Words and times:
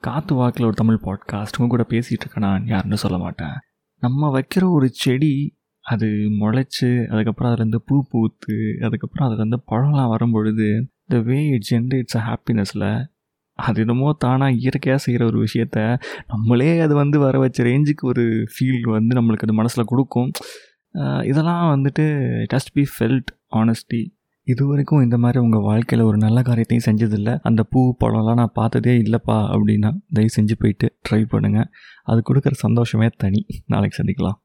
காற்று 0.00 0.36
வாக்கில் 0.36 0.66
ஒரு 0.66 0.74
தமிழ் 0.74 0.98
பாட்காஸ்ட் 1.02 1.58
உங்க 1.58 1.66
கூட 1.68 1.84
பேசிகிட்டு 1.88 2.20
இருக்கேன் 2.20 2.48
நான் 2.48 2.66
யாருன்னு 2.66 2.96
சொல்ல 2.96 3.18
மாட்டேன். 3.18 3.52
நம்ம 3.98 4.38
வைக்கிற 4.38 4.70
ஒரு 4.70 4.88
செடி 4.88 5.58
அது 5.80 6.06
முளைச்சி 6.40 7.06
அதுக்கப்புறம் 7.06 7.54
அதுலேருந்து 7.54 7.78
பூ 7.86 8.04
பூத்து 8.10 8.78
அதுக்கப்புறம் 8.80 9.28
அதுலேருந்து 9.28 9.56
பழம்லாம் 9.70 10.08
வரும்பொழுது 10.08 10.90
த 11.06 11.18
வே 11.18 11.46
இட் 11.46 11.66
ஜென்ரேட்ஸ் 11.70 12.16
அ 12.16 12.20
ஹாப்பினஸில் 12.20 13.04
அது 13.52 13.80
என்னமோ 13.80 14.12
தானாக 14.18 14.52
இயற்கையாக 14.52 15.02
செய்கிற 15.02 15.26
ஒரு 15.26 15.46
விஷயத்த 15.46 15.98
நம்மளே 16.26 16.80
அது 16.80 16.94
வந்து 16.94 17.18
வர 17.18 17.38
வச்ச 17.38 17.64
ரேஞ்சுக்கு 17.64 18.02
ஒரு 18.02 18.22
ஃபீல் 18.22 18.90
வந்து 18.90 19.20
நம்மளுக்கு 19.20 19.42
அது 19.42 19.52
மனசில் 19.52 19.84
கொடுக்கும். 19.84 20.30
இதெல்லாம் 21.24 21.64
வந்துட்டு 21.74 22.04
டஸ்ட் 22.46 22.72
பி 22.72 22.86
ஃபெல்ட் 22.98 23.30
ஆனஸ்டி 23.54 24.19
இது 24.42 24.66
வரைக்கும் 24.66 25.02
இந்த 25.02 25.18
மாதிரி 25.18 25.38
உங்கள் 25.38 25.60
வாழ்க்கையில் 25.60 26.06
ஒரு 26.06 26.16
நல்ல 26.16 26.42
காரியத்தையும் 26.42 26.86
செஞ்சதில்லை. 26.86 27.38
அந்த 27.42 27.62
பூ 27.62 27.96
பழம்லாம் 28.00 28.34
நான் 28.34 28.50
பார்த்ததே 28.54 28.94
இல்லைப்பா 28.98 29.36
அப்படின்னா 29.56 29.90
தயவு 30.12 30.32
செஞ்சு 30.36 30.56
போயிட்டு 30.58 30.96
ட்ரை 31.08 31.20
பண்ணுங்கள் 31.32 31.68
அது 32.02 32.22
கொடுக்குற 32.28 32.50
சந்தோஷமே 32.52 33.08
தனி. 33.16 33.46
நாளைக்கு 33.66 34.02
சந்திக்கலாம். 34.02 34.38